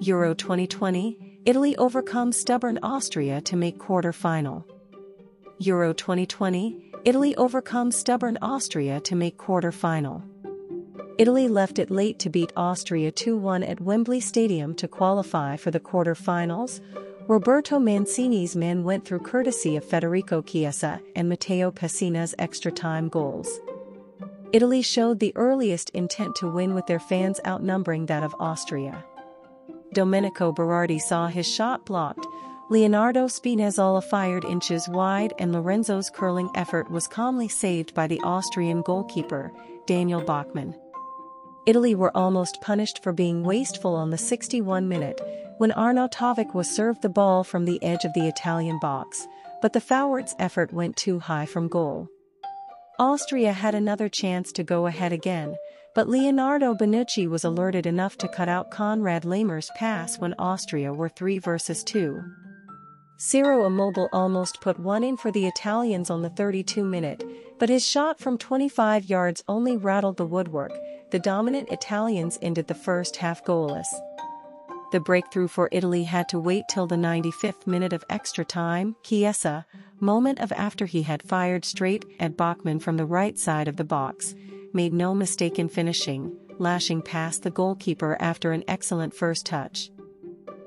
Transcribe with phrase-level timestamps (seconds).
[0.00, 4.66] Euro 2020, Italy overcomes stubborn Austria to make quarter-final.
[5.58, 10.22] Euro 2020, Italy overcomes stubborn Austria to make quarter-final.
[11.16, 15.80] Italy left it late to beat Austria 2-1 at Wembley Stadium to qualify for the
[15.80, 16.82] quarter-finals.
[17.26, 23.48] Roberto Mancini's men went through courtesy of Federico Chiesa and Matteo Pessina's extra-time goals.
[24.52, 29.02] Italy showed the earliest intent to win with their fans outnumbering that of Austria.
[29.96, 32.26] Domenico Berardi saw his shot blocked,
[32.68, 38.82] Leonardo Spinazzola fired inches wide and Lorenzo's curling effort was calmly saved by the Austrian
[38.82, 39.50] goalkeeper,
[39.86, 40.78] Daniel Bachmann.
[41.64, 45.18] Italy were almost punished for being wasteful on the 61 minute,
[45.56, 49.26] when Arnautovic was served the ball from the edge of the Italian box,
[49.62, 52.06] but the forwards' effort went too high from goal.
[52.98, 55.56] Austria had another chance to go ahead again,
[55.96, 61.08] but Leonardo Bonucci was alerted enough to cut out Konrad Laimer's pass when Austria were
[61.08, 62.22] 3 versus 2.
[63.16, 67.24] Ciro Immobile almost put one in for the Italians on the 32 minute,
[67.58, 70.72] but his shot from 25 yards only rattled the woodwork,
[71.12, 73.88] the dominant Italians ended the first half goalless.
[74.92, 79.64] The breakthrough for Italy had to wait till the 95th minute of extra time, Chiesa,
[79.98, 83.84] moment of after he had fired straight at Bachmann from the right side of the
[83.84, 84.34] box,
[84.72, 89.90] made no mistake in finishing, lashing past the goalkeeper after an excellent first touch.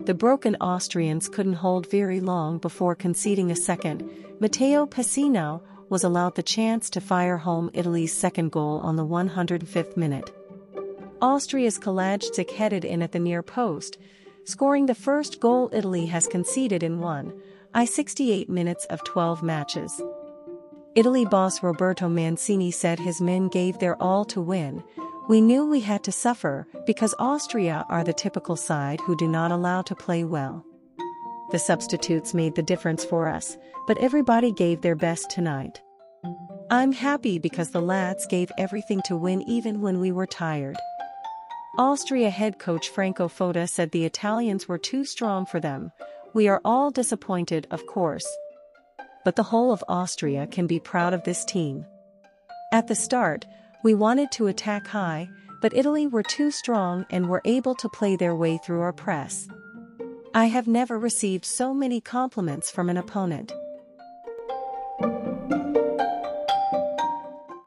[0.00, 4.08] The broken Austrians couldn't hold very long before conceding a second.
[4.40, 9.96] Matteo Pessina was allowed the chance to fire home Italy's second goal on the 105th
[9.96, 10.34] minute.
[11.20, 13.98] Austria's Kalajdzic headed in at the near post,
[14.44, 17.32] scoring the first goal Italy has conceded in one,
[17.72, 20.02] I 68 minutes of 12 matches.
[20.94, 24.82] Italy boss Roberto Mancini said his men gave their all to win.
[25.28, 29.50] We knew we had to suffer because Austria are the typical side who do not
[29.50, 30.64] allow to play well.
[31.50, 35.80] The substitutes made the difference for us, but everybody gave their best tonight.
[36.70, 40.76] I'm happy because the lads gave everything to win even when we were tired.
[41.78, 45.90] Austria head coach Franco Foda said the Italians were too strong for them,
[46.34, 48.26] we are all disappointed, of course.
[49.24, 51.86] But the whole of Austria can be proud of this team.
[52.72, 53.46] At the start,
[53.84, 55.28] we wanted to attack high,
[55.60, 59.46] but Italy were too strong and were able to play their way through our press.
[60.34, 63.52] I have never received so many compliments from an opponent.